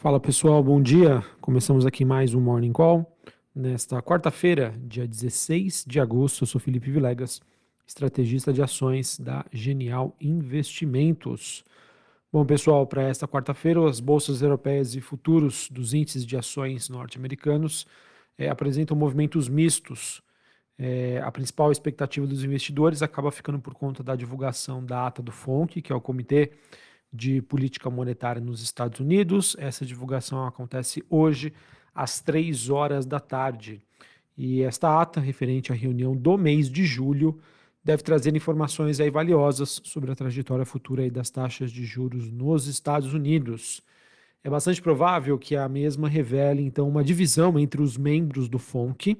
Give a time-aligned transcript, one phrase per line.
[0.00, 1.22] Fala pessoal, bom dia.
[1.42, 3.04] Começamos aqui mais um Morning Call.
[3.54, 7.38] Nesta quarta-feira, dia 16 de agosto, eu sou Felipe Vilegas,
[7.86, 11.62] estrategista de ações da Genial Investimentos.
[12.32, 17.86] Bom, pessoal, para esta quarta-feira, as bolsas europeias e futuros dos índices de ações norte-americanos
[18.38, 20.22] é, apresentam movimentos mistos.
[20.78, 25.30] É, a principal expectativa dos investidores acaba ficando por conta da divulgação da ata do
[25.30, 26.52] FONC, que é o Comitê
[27.12, 29.56] de Política Monetária nos Estados Unidos.
[29.58, 31.52] Essa divulgação acontece hoje,
[31.94, 33.80] às três horas da tarde.
[34.36, 37.38] E esta ata, referente à reunião do mês de julho,
[37.84, 42.66] deve trazer informações aí valiosas sobre a trajetória futura aí das taxas de juros nos
[42.66, 43.82] Estados Unidos.
[44.42, 49.18] É bastante provável que a mesma revele, então, uma divisão entre os membros do FONC,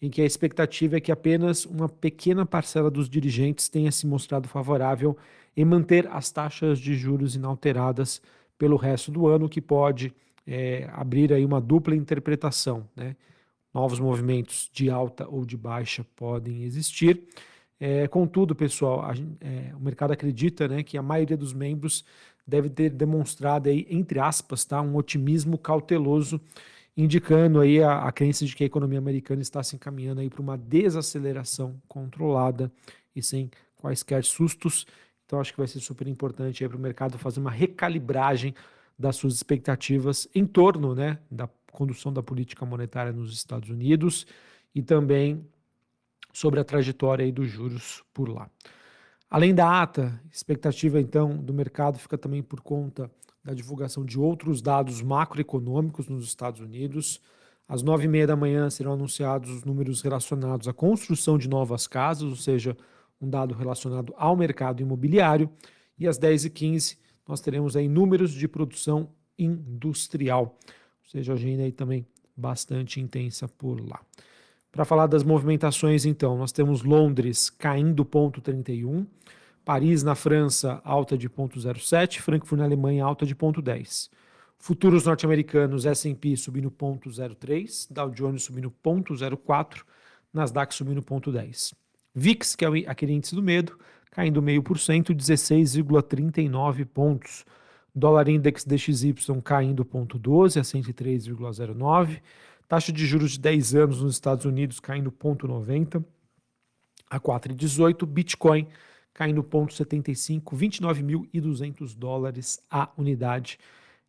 [0.00, 4.48] em que a expectativa é que apenas uma pequena parcela dos dirigentes tenha se mostrado
[4.48, 5.16] favorável
[5.56, 8.20] em manter as taxas de juros inalteradas
[8.58, 10.14] pelo resto do ano, que pode
[10.46, 12.88] é, abrir aí uma dupla interpretação.
[12.96, 13.16] Né?
[13.72, 17.22] Novos movimentos de alta ou de baixa podem existir.
[17.78, 22.04] É, contudo, pessoal, a, é, o mercado acredita né, que a maioria dos membros
[22.46, 26.40] deve ter demonstrado aí, entre aspas, tá, um otimismo cauteloso,
[26.96, 30.58] indicando aí a, a crença de que a economia americana está se encaminhando para uma
[30.58, 32.70] desaceleração controlada
[33.14, 34.86] e sem quaisquer sustos
[35.32, 38.54] então, acho que vai ser super importante para o mercado fazer uma recalibragem
[38.98, 44.26] das suas expectativas em torno né, da condução da política monetária nos Estados Unidos
[44.74, 45.42] e também
[46.34, 48.50] sobre a trajetória dos juros por lá.
[49.30, 53.10] Além da ata, expectativa então do mercado fica também por conta
[53.42, 57.22] da divulgação de outros dados macroeconômicos nos Estados Unidos.
[57.66, 61.86] Às nove e meia da manhã serão anunciados os números relacionados à construção de novas
[61.86, 62.76] casas, ou seja,
[63.22, 65.48] um dado relacionado ao mercado imobiliário.
[65.98, 70.58] E às 10h15 nós teremos aí números de produção industrial,
[71.04, 72.06] ou seja, agenda aí também
[72.36, 74.00] bastante intensa por lá.
[74.70, 79.06] Para falar das movimentações, então, nós temos Londres caindo ponto 31,
[79.64, 84.10] Paris na França alta de ponto 0,7, Frankfurt na Alemanha alta de ponto 10.
[84.58, 89.82] Futuros norte-americanos S&P subindo ponto 0,3, Dow Jones subindo ponto 0,4,
[90.32, 91.81] Nasdaq subindo ponto 10.
[92.14, 93.78] VIX, que é aquele índice do medo,
[94.10, 97.44] caindo meio por cento, 16,39 pontos.
[97.94, 99.14] Dólar Index DXY
[99.44, 102.22] caindo 0,12 a 103,09.
[102.66, 106.02] Taxa de juros de 10 anos nos Estados Unidos caindo 0,90
[107.10, 108.06] a 4,18.
[108.06, 108.66] Bitcoin
[109.12, 113.58] caindo 0,75, 29.200 dólares a unidade.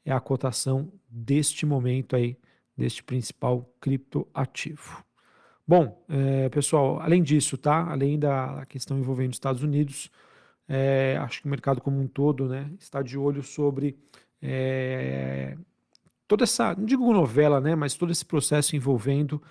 [0.06, 2.38] É a cotação deste momento aí,
[2.76, 5.04] deste principal criptoativo.
[5.66, 7.90] Bom, é, pessoal, além disso, tá?
[7.90, 10.12] Além da questão envolvendo os Estados Unidos,
[10.68, 13.98] é, acho que o mercado como um todo, né, está de olho sobre
[14.42, 15.58] é,
[16.28, 19.42] toda essa, não digo novela, né, mas todo esse processo envolvendo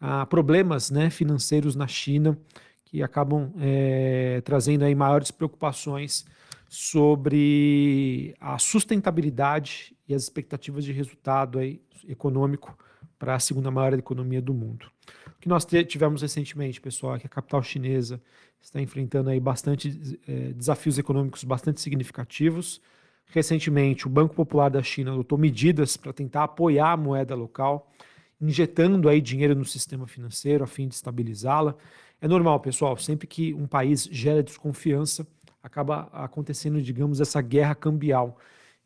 [0.00, 2.38] ah, problemas, né, financeiros na China
[2.84, 6.24] que acabam é, trazendo aí maiores preocupações
[6.68, 12.76] sobre a sustentabilidade e as expectativas de resultado aí econômico
[13.20, 14.86] para a segunda maior economia do mundo.
[15.26, 18.20] O que nós tivemos recentemente, pessoal, é que a capital chinesa
[18.62, 22.80] está enfrentando aí bastante é, desafios econômicos bastante significativos.
[23.26, 27.92] Recentemente, o Banco Popular da China adotou medidas para tentar apoiar a moeda local,
[28.40, 31.76] injetando aí dinheiro no sistema financeiro a fim de estabilizá-la.
[32.22, 35.26] É normal, pessoal, sempre que um país gera desconfiança,
[35.62, 38.38] acaba acontecendo, digamos, essa guerra cambial.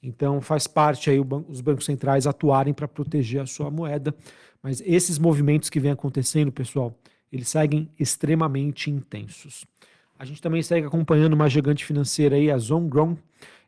[0.04, 4.14] Então faz parte aí os bancos centrais atuarem para proteger a sua moeda,
[4.62, 6.94] mas esses movimentos que vêm acontecendo, pessoal,
[7.32, 9.64] eles seguem extremamente intensos.
[10.18, 13.16] A gente também segue acompanhando uma gigante financeira aí, a Zonggron,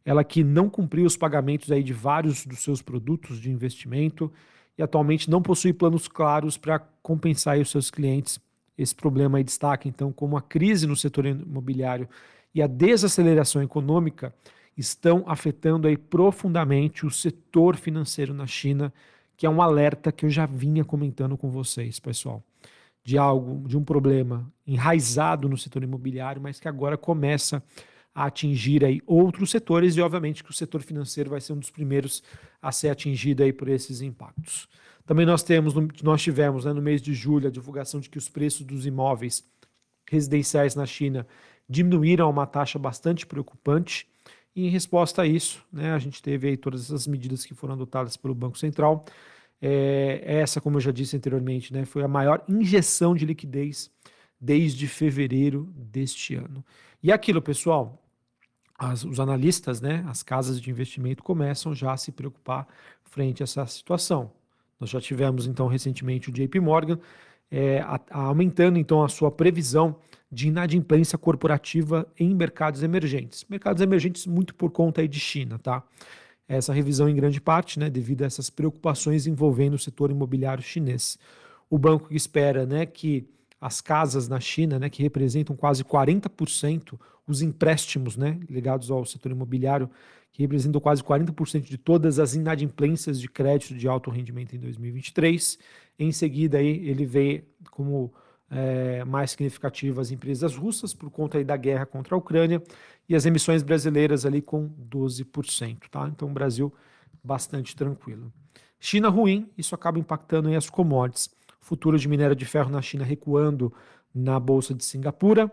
[0.05, 4.31] ela que não cumpriu os pagamentos aí de vários dos seus produtos de investimento
[4.79, 8.39] e atualmente não possui planos claros para compensar os seus clientes.
[8.79, 12.09] Esse problema aí destaca então como a crise no setor imobiliário
[12.55, 14.33] e a desaceleração econômica
[14.77, 18.93] estão afetando aí profundamente o setor financeiro na China,
[19.37, 22.43] que é um alerta que eu já vinha comentando com vocês, pessoal,
[23.05, 27.63] de algo, de um problema enraizado no setor imobiliário, mas que agora começa
[28.15, 31.71] a atingir aí outros setores e obviamente que o setor financeiro vai ser um dos
[31.71, 32.23] primeiros
[32.63, 34.67] a ser atingido aí por esses impactos.
[35.05, 38.29] Também nós temos, nós tivemos né, no mês de julho a divulgação de que os
[38.29, 39.45] preços dos imóveis
[40.11, 41.27] residenciais na China
[41.69, 44.09] diminuíram a uma taxa bastante preocupante.
[44.57, 47.75] E em resposta a isso, né, a gente teve aí todas essas medidas que foram
[47.75, 49.05] adotadas pelo Banco Central.
[49.61, 53.91] É, essa, como eu já disse anteriormente, né, foi a maior injeção de liquidez
[54.41, 56.65] desde fevereiro deste ano.
[57.03, 58.03] E aquilo, pessoal,
[58.79, 62.67] as, os analistas, né, as casas de investimento começam já a se preocupar
[63.05, 64.33] frente a essa situação.
[64.81, 66.99] Nós já tivemos então recentemente o JP Morgan
[67.51, 69.97] é, a, aumentando então a sua previsão
[70.31, 73.45] de inadimplência corporativa em mercados emergentes.
[73.49, 75.83] Mercados emergentes muito por conta aí de China, tá?
[76.49, 81.19] Essa revisão em grande parte, né, devido a essas preocupações envolvendo o setor imobiliário chinês.
[81.69, 83.29] O banco espera, né, que
[83.61, 89.33] as casas na China, né, que representam quase 40%, os empréstimos né, ligados ao setor
[89.33, 89.91] imobiliário,
[90.33, 95.59] que representam quase 40% de todas as inadimplências de crédito de alto rendimento em 2023.
[95.99, 98.13] Em seguida, aí, ele vê como
[98.51, 102.63] é, mais significativas as empresas russas, por conta aí da guerra contra a Ucrânia,
[103.09, 105.89] e as emissões brasileiras ali com 12%.
[105.91, 106.07] Tá?
[106.07, 106.73] Então, o Brasil
[107.25, 108.31] bastante tranquilo.
[108.79, 111.35] China ruim, isso acaba impactando aí as commodities
[111.67, 113.73] futuro de minério de ferro na China recuando
[114.15, 115.51] na bolsa de Singapura.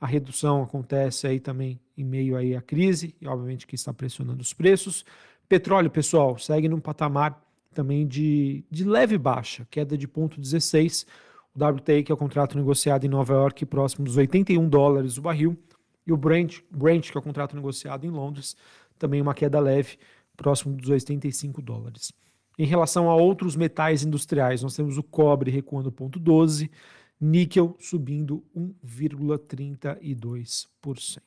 [0.00, 4.40] A redução acontece aí também em meio aí à crise e obviamente que está pressionando
[4.40, 5.04] os preços.
[5.48, 7.42] Petróleo, pessoal, segue num patamar
[7.74, 11.04] também de, de leve baixa, queda de 0,16.
[11.52, 15.22] O WTI, que é o contrato negociado em Nova York, próximo dos 81 dólares o
[15.22, 15.58] barril.
[16.06, 18.56] E o Brent, Brent, que é o contrato negociado em Londres,
[18.96, 19.98] também uma queda leve,
[20.36, 22.12] próximo dos 85 dólares.
[22.58, 26.70] Em relação a outros metais industriais, nós temos o cobre recuando 0,12,
[27.20, 31.20] níquel subindo 1,32%.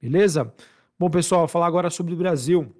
[0.00, 0.52] Beleza?
[0.98, 2.72] Bom, pessoal, falar agora sobre o Brasil.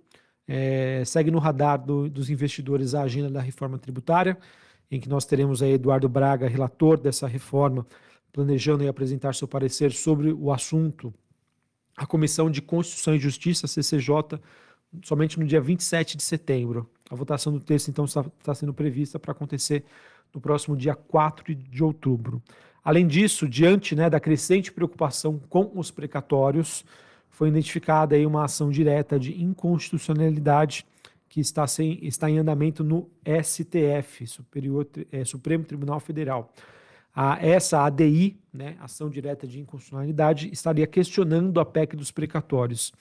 [0.47, 4.39] É, segue no radar do, dos investidores a agenda da reforma tributária,
[4.91, 7.87] em que nós teremos aí Eduardo Braga, relator dessa reforma,
[8.33, 11.13] planejando aí apresentar seu parecer sobre o assunto.
[11.97, 14.41] A Comissão de Constituição e Justiça, CCJ,
[15.03, 16.89] somente no dia 27 de setembro.
[17.11, 19.85] A votação do texto, então, está, está sendo prevista para acontecer
[20.35, 22.43] no próximo dia 4 de outubro.
[22.85, 26.85] Além disso, diante né, da crescente preocupação com os precatórios,
[27.31, 30.87] foi identificada aí uma ação direta de inconstitucionalidade
[31.29, 36.51] que está, sem, está em andamento no STF, Superior, é, Supremo Tribunal Federal.
[37.15, 42.93] A, essa ADI, né, ação direta de inconstitucionalidade, estaria questionando a PEC dos precatórios.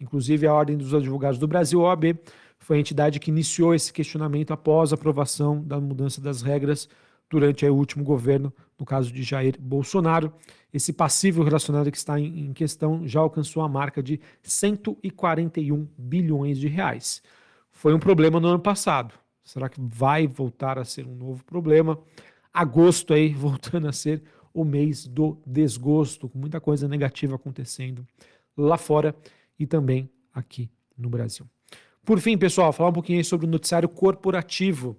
[0.00, 2.18] Inclusive, a Ordem dos Advogados do Brasil, OAB,
[2.58, 6.88] foi a entidade que iniciou esse questionamento após a aprovação da mudança das regras
[7.28, 10.32] durante o último governo, no caso de Jair Bolsonaro.
[10.72, 16.68] Esse passivo relacionado que está em, questão já alcançou a marca de 141 bilhões de
[16.68, 17.22] reais.
[17.70, 19.14] Foi um problema no ano passado.
[19.44, 21.98] Será que vai voltar a ser um novo problema?
[22.52, 24.22] Agosto aí voltando a ser
[24.52, 28.04] o mês do desgosto, com muita coisa negativa acontecendo
[28.56, 29.14] lá fora
[29.60, 31.46] e também aqui no Brasil.
[32.02, 34.96] Por fim, pessoal, falar um pouquinho sobre o noticiário corporativo.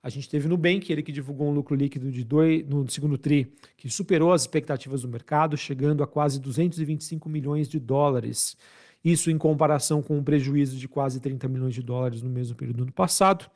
[0.00, 3.18] A gente teve no Nubank, ele que divulgou um lucro líquido de dois, no segundo
[3.18, 8.56] TRI, que superou as expectativas do mercado, chegando a quase 225 milhões de dólares.
[9.04, 12.78] Isso em comparação com um prejuízo de quase 30 milhões de dólares no mesmo período
[12.78, 13.50] do ano passado,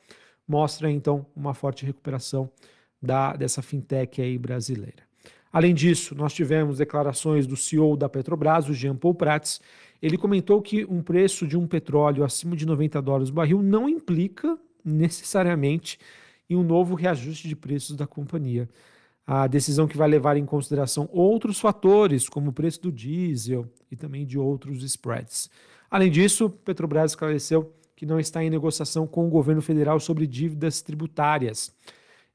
[0.46, 2.50] mostra então uma forte recuperação
[3.00, 5.07] da, dessa fintech aí brasileira.
[5.52, 9.60] Além disso, nós tivemos declarações do CEO da Petrobras, o Jean Paul Prats,
[10.00, 13.88] ele comentou que um preço de um petróleo acima de 90 dólares o barril não
[13.88, 15.98] implica necessariamente
[16.48, 18.68] em um novo reajuste de preços da companhia.
[19.26, 23.96] A decisão que vai levar em consideração outros fatores, como o preço do diesel e
[23.96, 25.50] também de outros spreads.
[25.90, 30.80] Além disso, Petrobras esclareceu que não está em negociação com o governo federal sobre dívidas
[30.80, 31.74] tributárias.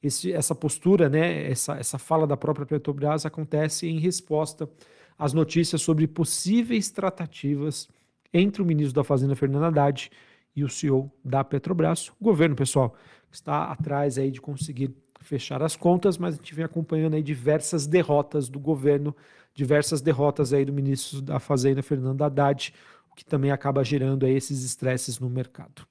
[0.03, 4.69] Esse, essa postura, né, essa, essa fala da própria Petrobras acontece em resposta
[5.17, 7.87] as notícias sobre possíveis tratativas
[8.33, 10.11] entre o ministro da Fazenda, Fernando Haddad,
[10.55, 12.09] e o CEO da Petrobras.
[12.09, 12.95] O governo, pessoal,
[13.31, 17.87] está atrás aí de conseguir fechar as contas, mas a gente vem acompanhando aí diversas
[17.87, 19.15] derrotas do governo,
[19.53, 22.73] diversas derrotas aí do ministro da Fazenda, Fernando Haddad,
[23.11, 25.87] o que também acaba gerando aí esses estresses no mercado.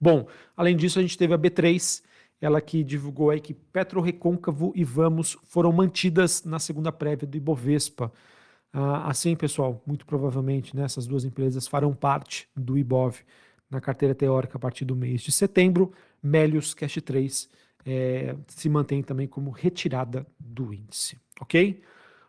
[0.00, 2.02] Bom, além disso, a gente teve a B3,
[2.40, 7.36] ela que divulgou aí que Petro Recôncavo e Vamos foram mantidas na segunda prévia do
[7.36, 8.12] Ibovespa.
[8.72, 13.16] Ah, assim, pessoal, muito provavelmente né, essas duas empresas farão parte do Ibov
[13.70, 15.92] na carteira teórica a partir do mês de setembro.
[16.22, 17.48] Melius Cash 3
[17.84, 21.80] é, se mantém também como retirada do índice, ok?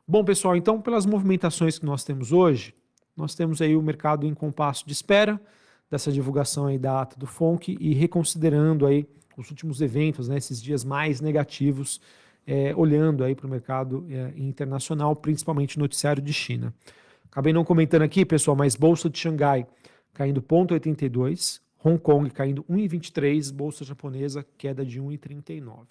[0.07, 2.73] Bom, pessoal, então pelas movimentações que nós temos hoje,
[3.15, 5.39] nós temos aí o mercado em compasso de espera
[5.89, 9.05] dessa divulgação aí da ata do FONC e reconsiderando aí
[9.39, 12.01] os últimos eventos, né, esses dias mais negativos,
[12.45, 16.73] é, olhando aí para o mercado é, internacional, principalmente noticiário de China.
[17.31, 19.67] Acabei não comentando aqui, pessoal, mas Bolsa de Xangai
[20.13, 25.85] caindo 0,82, Hong Kong caindo 1,23, Bolsa Japonesa queda de 1,39.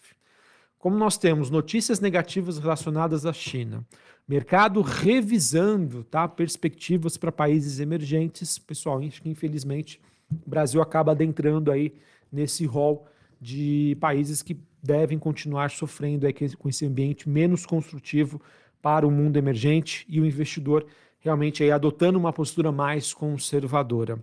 [0.78, 3.85] como nós temos notícias negativas relacionadas à China,
[4.28, 10.00] mercado revisando tá, perspectivas para países emergentes, pessoal, infelizmente
[10.31, 11.95] o Brasil acaba adentrando aí
[12.31, 13.07] nesse rol
[13.40, 18.40] de países que devem continuar sofrendo aí com esse ambiente menos construtivo
[18.80, 20.87] para o mundo emergente e o investidor
[21.18, 24.23] realmente aí adotando uma postura mais conservadora.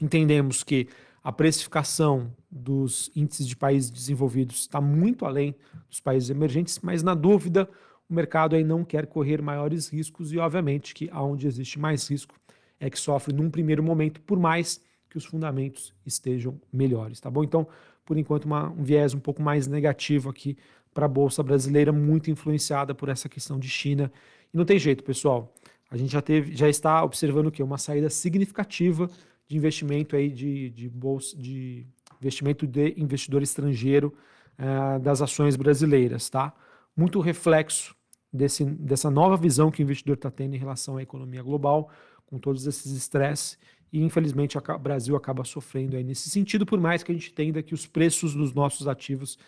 [0.00, 0.88] Entendemos que
[1.22, 5.54] a precificação dos índices de países desenvolvidos está muito além
[5.88, 7.68] dos países emergentes, mas na dúvida,
[8.10, 12.34] o mercado aí não quer correr maiores riscos e obviamente que aonde existe mais risco
[12.80, 17.44] é que sofre num primeiro momento, por mais que os fundamentos estejam melhores, tá bom?
[17.44, 17.68] Então,
[18.04, 20.56] por enquanto, uma, um viés um pouco mais negativo aqui
[20.92, 24.12] para a Bolsa Brasileira, muito influenciada por essa questão de China.
[24.52, 25.52] E não tem jeito, pessoal.
[25.90, 27.62] A gente já, teve, já está observando o quê?
[27.62, 29.10] Uma saída significativa
[29.46, 31.86] de investimento aí de, de bolsa, de
[32.20, 34.14] investimento de investidor estrangeiro
[34.58, 36.54] uh, das ações brasileiras, tá?
[36.96, 37.94] Muito reflexo
[38.32, 41.90] desse, dessa nova visão que o investidor está tendo em relação à economia global,
[42.26, 43.58] com todos esses estresses,
[43.92, 47.62] e infelizmente o Brasil acaba sofrendo aí nesse sentido, por mais que a gente entenda
[47.62, 49.38] que os preços dos nossos ativos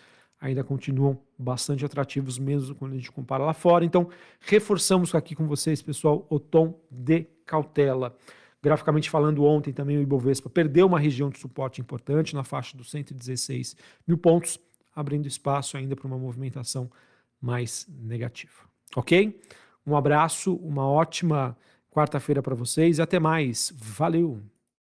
[0.41, 3.85] ainda continuam bastante atrativos, mesmo quando a gente compara lá fora.
[3.85, 4.11] Então,
[4.41, 8.15] reforçamos aqui com vocês, pessoal, o tom de cautela.
[8.63, 12.91] Graficamente falando, ontem também o Ibovespa perdeu uma região de suporte importante na faixa dos
[12.91, 14.59] 116 mil pontos,
[14.95, 16.91] abrindo espaço ainda para uma movimentação
[17.41, 18.65] mais negativa.
[18.97, 19.41] Ok?
[19.87, 21.57] Um abraço, uma ótima
[21.95, 23.73] quarta-feira para vocês e até mais.
[23.77, 24.54] Valeu!